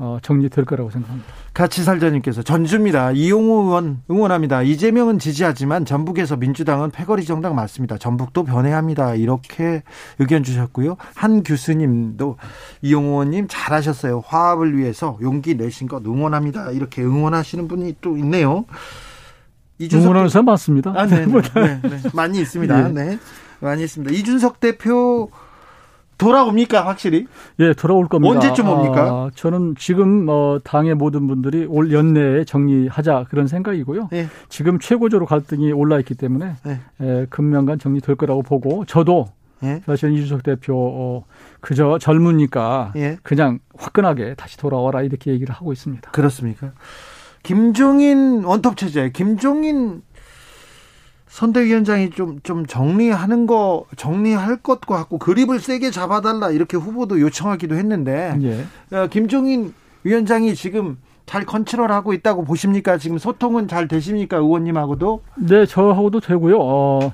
[0.00, 1.28] 어, 정리될 거라고 생각합니다.
[1.52, 3.10] 같이 살자님께서 전주입니다.
[3.10, 4.62] 이용호 의원 응원합니다.
[4.62, 7.98] 이재명은 지지하지만 전북에서 민주당은 패거리 정당 맞습니다.
[7.98, 9.16] 전북도 변해야 합니다.
[9.16, 9.82] 이렇게
[10.20, 10.96] 의견 주셨고요.
[11.16, 12.36] 한 교수님도
[12.82, 14.22] 이용호 의원님 잘하셨어요.
[14.24, 16.70] 화합을 위해서 용기 내신 것 응원합니다.
[16.70, 18.66] 이렇게 응원하시는 분이 또 있네요.
[19.92, 20.92] 응원하는 사람 많습니다.
[20.94, 22.00] 아, 네, 네, 네, 네.
[22.12, 22.88] 많이 있습니다.
[22.88, 22.92] 예.
[22.92, 23.18] 네.
[23.60, 24.14] 많이 있습니다.
[24.14, 25.28] 이준석 대표
[26.18, 27.26] 돌아옵니까 확실히?
[27.60, 28.34] 예, 돌아올 겁니다.
[28.34, 29.02] 언제쯤 옵니까?
[29.02, 34.08] 아, 저는 지금 어, 당의 모든 분들이 올 연내에 정리하자 그런 생각이고요.
[34.12, 34.26] 예.
[34.48, 36.80] 지금 최고조로 갈등이 올라 있기 때문에 예.
[37.00, 39.28] 예, 금년간 정리될 거라고 보고 저도
[39.62, 39.80] 예.
[39.86, 41.24] 사실 이준석 대표 어,
[41.60, 43.16] 그저 젊으니까 예.
[43.22, 46.10] 그냥 화끈하게 다시 돌아와라 이렇게 얘기를 하고 있습니다.
[46.10, 46.72] 그렇습니까?
[47.42, 50.02] 김종인 원톱 체제, 김종인
[51.28, 58.36] 선대위원장이 좀, 좀 정리하는 거, 정리할 것 같고, 그립을 세게 잡아달라, 이렇게 후보도 요청하기도 했는데,
[58.42, 58.96] 예.
[58.96, 62.96] 어, 김종인 위원장이 지금 잘 컨트롤하고 있다고 보십니까?
[62.96, 64.38] 지금 소통은 잘 되십니까?
[64.38, 65.20] 의원님하고도?
[65.36, 66.56] 네, 저하고도 되고요.
[66.58, 67.12] 어,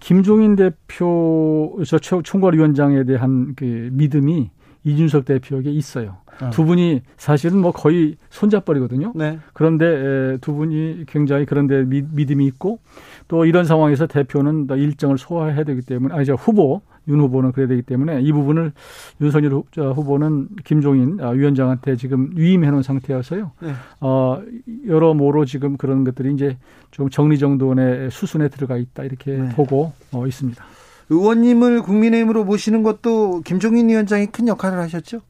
[0.00, 4.50] 김종인 대표 저 총괄위원장에 대한 그 믿음이
[4.84, 6.18] 이준석 대표에게 있어요.
[6.40, 6.50] 어.
[6.50, 9.12] 두 분이 사실은 뭐 거의 손잡벌이거든요.
[9.14, 9.38] 네.
[9.52, 12.80] 그런데 두 분이 굉장히 그런데 믿음이 있고
[13.28, 17.82] 또 이런 상황에서 대표는 일정을 소화해야 되기 때문에 아니 저 후보 윤 후보는 그래야 되기
[17.82, 18.72] 때문에 이 부분을
[19.20, 23.52] 윤석열 후보는 김종인 아, 위원장한테 지금 위임해 놓은 상태여서요.
[23.60, 23.72] 네.
[24.00, 24.40] 어,
[24.86, 26.56] 여러모로 지금 그런 것들이 이제
[26.90, 29.48] 좀 정리정돈의 수순에 들어가 있다 이렇게 네.
[29.50, 30.64] 보고 어, 있습니다.
[31.10, 35.20] 의원님을 국민의힘으로 모시는 것도 김종인 위원장이 큰 역할을 하셨죠?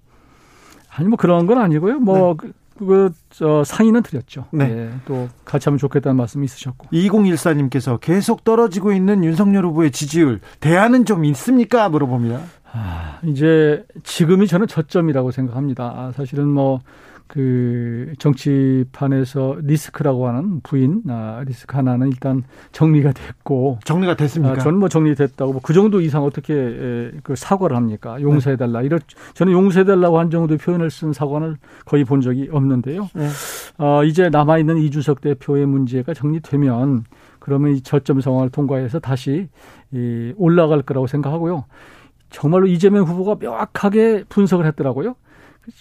[0.94, 1.98] 아니 뭐 그런 건 아니고요.
[2.00, 2.50] 뭐 네.
[2.78, 4.46] 그, 저, 상의는 드렸죠.
[4.52, 4.66] 네.
[4.68, 4.90] 네.
[5.04, 6.88] 또 같이 하면 좋겠다는 말씀이 있으셨고.
[6.92, 11.90] 2014님께서 계속 떨어지고 있는 윤석열 후보의 지지율, 대안은 좀 있습니까?
[11.90, 12.40] 물어봅니다.
[12.72, 15.84] 아, 이제 지금이 저는 저점이라고 생각합니다.
[15.84, 16.80] 아, 사실은 뭐
[17.30, 24.54] 그 정치판에서 리스크라고 하는 부인 아, 리스크 하나는 일단 정리가 됐고 정리가 됐습니까?
[24.54, 28.20] 아, 저는 뭐 정리됐다고 뭐 그 정도 이상 어떻게 에, 그 사과를 합니까?
[28.20, 28.80] 용서해 달라.
[28.80, 28.86] 네.
[28.86, 28.98] 이럴
[29.34, 33.08] 저는 용서해 달라고 한 정도의 표현을 쓴 사과를 거의 본 적이 없는데요.
[33.14, 33.28] 네.
[33.78, 37.04] 어, 이제 남아 있는 이주석 대표의 문제가 정리되면
[37.38, 39.48] 그러면 이 저점 상황을 통과해서 다시
[39.92, 41.66] 이 올라갈 거라고 생각하고요.
[42.30, 45.14] 정말로 이재명 후보가 명확하게 분석을 했더라고요.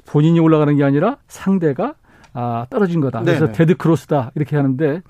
[0.06, 1.96] 본인이 올라가는 게 아니라 상대가
[2.34, 3.22] 아, 떨어진 거다.
[3.22, 3.58] 그래서 네네.
[3.58, 4.32] Dead cross다.
[4.36, 5.02] 이렇게 하는데,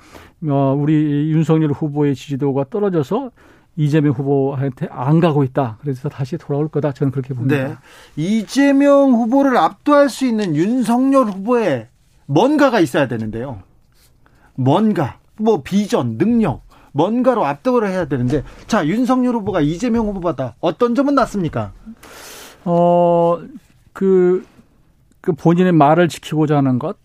[0.47, 3.31] 어, 우리 윤석열 후보의 지지도가 떨어져서
[3.75, 5.77] 이재명 후보한테 안 가고 있다.
[5.81, 6.91] 그래서 다시 돌아올 거다.
[6.91, 7.55] 저는 그렇게 봅니다.
[7.55, 7.75] 네.
[8.15, 11.87] 이재명 후보를 압도할 수 있는 윤석열 후보의
[12.25, 13.61] 뭔가가 있어야 되는데요.
[14.55, 16.61] 뭔가, 뭐 비전, 능력,
[16.91, 21.71] 뭔가로 압도를 해야 되는데, 자, 윤석열 후보가 이재명 후보보다 어떤 점은 낫습니까?
[22.65, 23.39] 어,
[23.93, 24.45] 그,
[25.21, 26.97] 그 본인의 말을 지키고자 하는 것,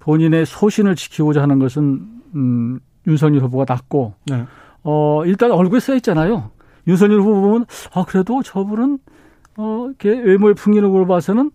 [0.00, 4.44] 본인의 소신을 지키고자 하는 것은 음, 윤석열 후보가 낫고, 네.
[4.82, 6.50] 어 일단 얼굴에 써 있잖아요.
[6.86, 8.98] 윤석열 후보 보면 아 그래도 저분은
[9.56, 11.50] 어 이렇게 외모의 풍기는걸 봐서는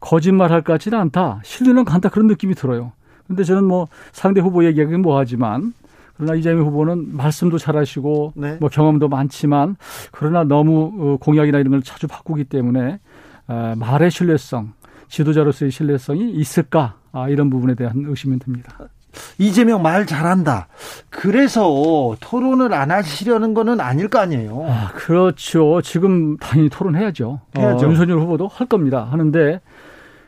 [0.00, 1.40] 거짓말할 것 같지는 않다.
[1.44, 2.92] 신뢰는 간다 그런 느낌이 들어요.
[3.26, 5.72] 근데 저는 뭐 상대 후보 얘기하기는 뭐하지만
[6.16, 8.56] 그러나 이재명 후보는 말씀도 잘하시고 네.
[8.60, 9.76] 뭐 경험도 많지만
[10.12, 13.00] 그러나 너무 어, 공약이나 이런 걸 자주 바꾸기 때문에
[13.48, 14.72] 어, 말의 신뢰성
[15.14, 18.72] 지도자로서의 신뢰성이 있을까 아, 이런 부분에 대한 의심이 듭니다.
[19.38, 20.66] 이재명 말 잘한다.
[21.08, 24.66] 그래서 토론을 안 하시려는 거는 아닐 거 아니에요.
[24.68, 25.80] 아, 그렇죠.
[25.82, 27.40] 지금 당연히 토론해야죠.
[27.56, 27.86] 해야죠.
[27.86, 29.06] 어, 윤석열 후보도 할 겁니다.
[29.08, 29.60] 하는데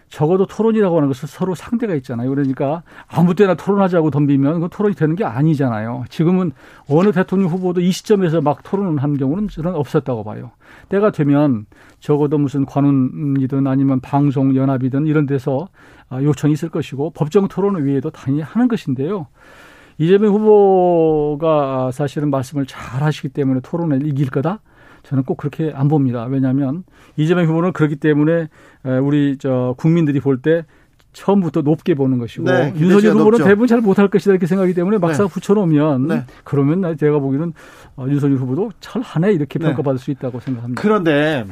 [0.08, 2.30] 적어도 토론이라고 하는 것은 서로 상대가 있잖아요.
[2.30, 6.04] 그러니까 아무 때나 토론하자고 덤비면 그 토론이 되는 게 아니잖아요.
[6.08, 6.52] 지금은
[6.88, 10.52] 어느 대통령 후보도 이 시점에서 막 토론을 한 경우는 저는 없었다고 봐요.
[10.88, 11.66] 때가 되면
[11.98, 15.68] 적어도 무슨 관훈이든 아니면 방송 연합이든 이런 데서
[16.08, 19.26] 아, 요청이 있을 것이고 법정 토론 외에도 당연히 하는 것인데요.
[19.98, 24.60] 이재명 후보가 사실은 말씀을 잘 하시기 때문에 토론을 이길 거다?
[25.08, 26.24] 저는 꼭 그렇게 안 봅니다.
[26.24, 26.84] 왜냐하면
[27.16, 28.48] 이재명 후보는 그렇기 때문에
[29.02, 30.64] 우리 저 국민들이 볼 때
[31.16, 33.44] 처음부터 높게 보는 것이고 네, 윤석열 후보는 높죠.
[33.44, 35.32] 대부분 잘 못할 것이다 이렇게 생각하기 때문에 막상 네.
[35.32, 36.24] 붙여놓으면 네.
[36.44, 37.54] 그러면 제가 보기에는
[37.96, 39.64] 어, 윤석열 후보도 잘하네 이렇게 네.
[39.68, 40.82] 평가받을 수 있다고 생각합니다.
[40.82, 41.46] 그런데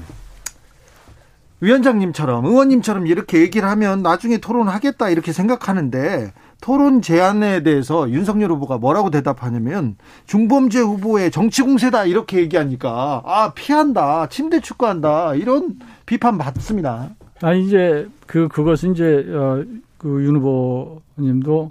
[1.61, 6.33] 위원장님처럼 의원님처럼 이렇게 얘기를 하면 나중에 토론하겠다 이렇게 생각하는데
[6.65, 14.31] 토론 제안에 대해서 윤석열 후보가 뭐라고 대답하냐면 중범죄 후보의 정치 공세다 이렇게 얘기하니까 아 피한다
[14.31, 17.11] 침대 축구한다 이런 비판 받습니다.
[17.43, 19.63] 아 이제 그 그것은 이제 어,
[19.99, 21.71] 그윤 후보님도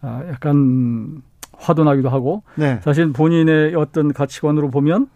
[0.00, 1.22] 아, 약간
[1.56, 2.80] 화도 나기도 하고 네.
[2.82, 5.06] 사실 본인의 어떤 가치관으로 보면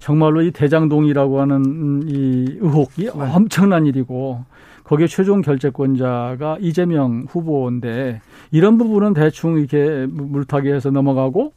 [0.00, 3.10] 정말로 이 대장동이라고 하는 이 의혹이 네.
[3.14, 4.44] 엄청난 일이고
[4.84, 11.52] 거기에 최종 결재권자가 이재명 후보인데 이런 부분은 대충 이렇게 물타기 해서 넘어가고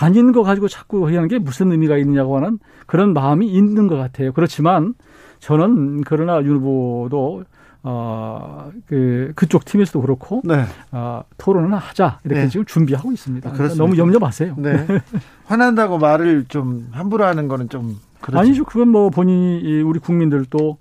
[0.00, 4.32] 아닌 거 가지고 자꾸 하는 게 무슨 의미가 있느냐고 하는 그런 마음이 있는 것 같아요.
[4.32, 4.94] 그렇지만
[5.40, 7.44] 저는 그러나 윤 후보도
[7.82, 10.64] 어, 그, 그쪽 팀에서도 그렇고, 네.
[10.92, 12.20] 어, 토론은 하자.
[12.24, 12.48] 이렇게 네.
[12.48, 13.52] 지금 준비하고 있습니다.
[13.52, 14.54] 그러니까 너무 염려 마세요.
[14.58, 14.86] 네.
[15.46, 17.96] 화난다고 말을 좀 함부로 하는 거는 좀.
[18.20, 18.38] 그렇죠.
[18.38, 18.64] 아니죠.
[18.64, 20.76] 그건 뭐 본인이, 우리 국민들도 어,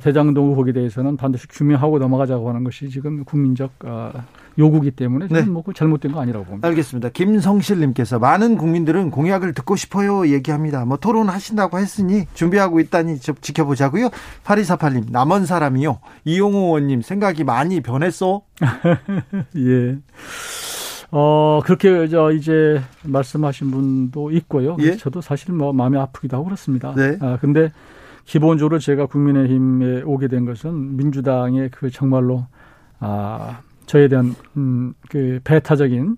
[0.00, 4.12] 대장동 의혹에 대해서는 반드시 규명하고 넘어가자고 하는 것이 지금 국민적 어,
[4.58, 5.50] 요구기 때문에 저는 네.
[5.50, 6.66] 뭐 잘못된 거 아니라고 봅니다.
[6.68, 7.10] 알겠습니다.
[7.10, 10.86] 김성실님께서 많은 국민들은 공약을 듣고 싶어요 얘기합니다.
[10.86, 14.08] 뭐 토론하신다고 했으니 준비하고 있다니 지켜보자고요.
[14.44, 15.98] 8248님 남은 사람이요.
[16.24, 18.42] 이용호 의원님 생각이 많이 변했어?
[19.56, 19.98] 예.
[21.10, 24.76] 어, 그렇게 저 이제 말씀하신 분도 있고요.
[24.80, 24.96] 예?
[24.96, 26.94] 저도 사실 뭐 마음이 아프기도 하고 그렇습니다.
[26.96, 27.18] 네.
[27.20, 27.70] 아, 근데
[28.24, 32.46] 기본적으로 제가 국민의힘에 오게 된 것은 민주당의 그 정말로
[32.98, 36.16] 아 저에 대한 음그 배타적인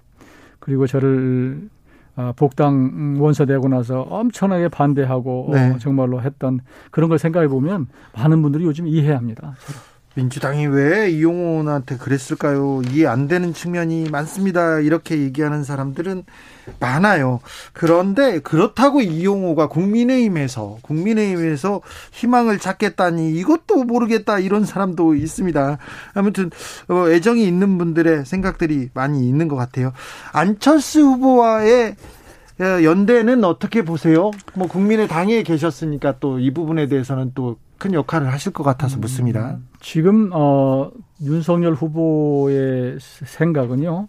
[0.60, 1.68] 그리고 저를
[2.16, 5.70] 어, 복당 원서 내고 나서 엄청나게 반대하고 어, 네.
[5.70, 9.54] 어, 정말로 했던 그런 걸 생각해 보면 많은 분들이 요즘 이해합니다.
[10.14, 12.80] 민주당이 왜 이용호한테 그랬을까요?
[12.90, 14.80] 이해 안 되는 측면이 많습니다.
[14.80, 16.24] 이렇게 얘기하는 사람들은
[16.80, 17.40] 많아요.
[17.72, 21.80] 그런데 그렇다고 이용호가 국민의힘에서 국민의힘에서
[22.12, 25.78] 희망을 찾겠다니 이것도 모르겠다 이런 사람도 있습니다.
[26.14, 26.50] 아무튼
[26.88, 29.92] 어, 애정이 있는 분들의 생각들이 많이 있는 것 같아요.
[30.32, 31.96] 안철수 후보와의
[32.58, 34.30] 어, 연대는 어떻게 보세요?
[34.54, 39.50] 뭐 국민의 당에 계셨으니까 또 이 부분에 대해서는 또 큰 역할을 하실 것 같아서 묻습니다.
[39.56, 40.90] 음, 지금 어
[41.22, 44.08] 윤석열 후보의 생각은요.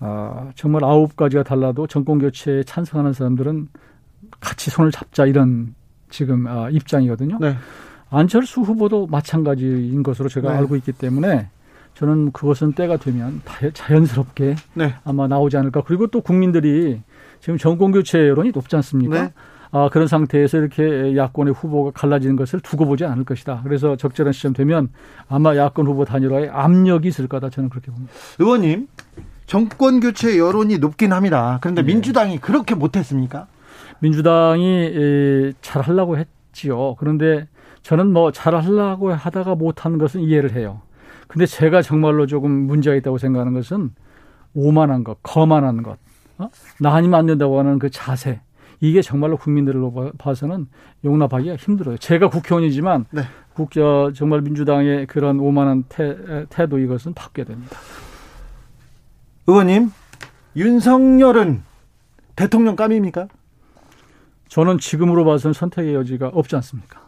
[0.00, 3.68] 아, 정말 아홉 가지가 달라도 정권 교체에 찬성하는 사람들은
[4.40, 5.74] 같이 손을 잡자 이런
[6.10, 7.38] 지금 아, 입장이거든요.
[7.40, 7.56] 네.
[8.10, 10.58] 안철수 후보도 마찬가지인 것으로 제가 네.
[10.58, 11.48] 알고 있기 때문에
[11.94, 13.42] 저는 그것은 때가 되면
[13.74, 14.94] 자연스럽게 네.
[15.04, 15.82] 아마 나오지 않을까.
[15.84, 17.00] 그리고 또 국민들이
[17.40, 19.22] 지금 정권 교체 여론이 높지 않습니까?
[19.22, 19.32] 네.
[19.70, 23.60] 아, 그런 상태에서 이렇게 야권의 후보가 갈라지는 것을 두고 보지 않을 것이다.
[23.64, 24.88] 그래서 적절한 시점 되면
[25.28, 27.50] 아마 야권 후보 단일화에 압력이 있을 거다.
[27.50, 28.12] 저는 그렇게 봅니다.
[28.38, 28.88] 의원님,
[29.48, 31.58] 정권 교체 여론이 높긴 합니다.
[31.62, 31.86] 그런데 네.
[31.86, 33.46] 민주당이 그렇게 못했습니까?
[34.00, 36.94] 민주당이 잘 하려고 했지요.
[36.98, 37.48] 그런데
[37.82, 40.82] 저는 뭐 잘 하려고 하다가 못하는 것은 이해를 해요.
[41.28, 43.90] 근데 제가 정말로 조금 문제가 있다고 생각하는 것은
[44.54, 45.96] 오만한 것, 거만한 것,
[46.36, 46.50] 어?
[46.78, 48.40] 나 아니면 안 된다고 하는 그 자세.
[48.80, 50.66] 이게 정말로 국민들로 봐서는
[51.04, 51.96] 용납하기가 힘들어요.
[51.96, 53.22] 제가 국회의원이지만 네.
[53.54, 57.76] 국저 정말 민주당의 그런 오만한 태, 태도 이것은 바뀌어야 됩니다.
[59.48, 59.90] 의원님,
[60.56, 61.62] 윤석열은
[62.36, 63.28] 대통령 감입니까?
[64.48, 67.00] 저는 지금으로 봐서는 선택의 여지가 없지 않습니까?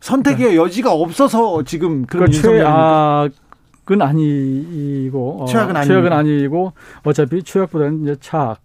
[0.00, 0.56] 선택의 네.
[0.56, 3.28] 여지가 없어서 지금 그런 그러니까
[3.84, 6.72] 최악은 아니고 어, 최악은, 어, 최악은 아니고
[7.04, 8.60] 어차피 최악보다는 이제 차악.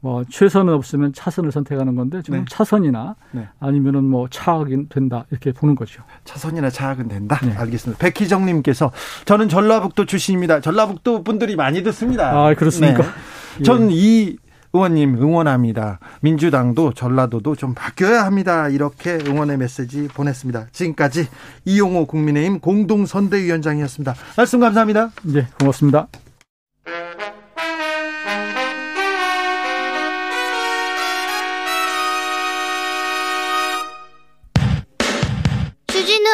[0.00, 2.44] 뭐 최선은 없으면 차선을 선택하는 건데 지금 네.
[2.48, 3.48] 차선이나 네.
[3.58, 6.02] 아니면은 뭐 차악이 된다 이렇게 보는 거죠.
[6.24, 7.38] 차선이나 차악은 된다.
[7.44, 7.52] 네.
[7.52, 7.98] 알겠습니다.
[7.98, 8.92] 백희정님께서
[9.24, 10.60] 저는 전라북도 출신입니다.
[10.60, 12.30] 전라북도 분들이 많이 듣습니다.
[12.30, 13.02] 아 그렇습니까?
[13.02, 13.08] 네.
[13.60, 13.62] 예.
[13.64, 14.36] 전이
[14.72, 15.98] 의원님 응원합니다.
[16.20, 18.68] 민주당도 전라도도 좀 바뀌어야 합니다.
[18.68, 20.66] 이렇게 응원의 메시지 보냈습니다.
[20.72, 21.26] 지금까지
[21.64, 24.14] 이용호 국민의힘 공동선대위원장이었습니다.
[24.36, 25.10] 말씀 감사합니다.
[25.22, 26.08] 네, 고맙습니다.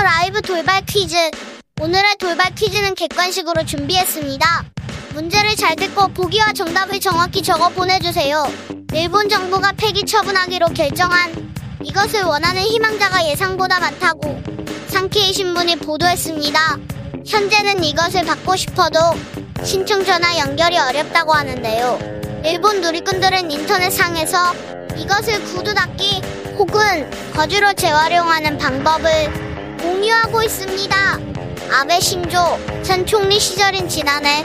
[0.04, 1.16] 라이브 돌발 퀴즈.
[1.80, 4.64] 오늘의 돌발 퀴즈는 객관식으로 준비했습니다.
[5.14, 8.46] 문제를 잘 듣고 보기와 정답을 정확히 적어 보내주세요.
[8.92, 11.32] 일본 정부가 폐기 처분하기로 결정한
[11.82, 14.42] 이것을 원하는 희망자가 예상보다 많다고
[14.88, 16.76] 상케이 신문이 보도했습니다.
[17.26, 18.98] 현재는 이것을 받고 싶어도
[19.64, 22.42] 신청 전화 연결이 어렵다고 하는데요.
[22.44, 24.52] 일본 누리꾼들은 인터넷상에서
[24.98, 26.20] 이것을 구두 닦기
[26.58, 29.53] 혹은 거주로 재활용하는 방법을
[29.84, 30.96] 공유하고 있습니다.
[31.70, 34.42] 아베 신조 전 총리 시절인 지난해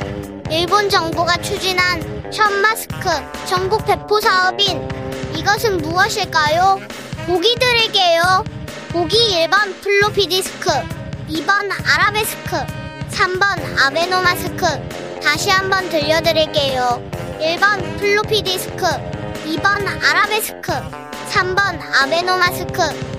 [0.51, 3.09] 일본 정부가 추진한 첫 마스크
[3.47, 4.85] 전국 배포 사업인
[5.33, 6.81] 이것은 무엇일까요?
[7.25, 8.43] 보기 드릴게요.
[8.89, 10.71] 보기 1번 플로피 디스크,
[11.29, 12.57] 2번 아라베스크,
[13.09, 14.65] 3번 아베노 마스크.
[15.23, 17.01] 다시 한번 들려드릴게요.
[17.39, 18.85] 1번 플로피 디스크,
[19.45, 20.73] 2번 아라베스크,
[21.29, 23.18] 3번 아베노 마스크.